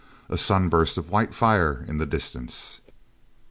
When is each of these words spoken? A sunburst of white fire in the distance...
A 0.29 0.35
sunburst 0.35 0.97
of 0.97 1.11
white 1.11 1.31
fire 1.31 1.85
in 1.87 1.99
the 1.99 2.07
distance... 2.07 2.81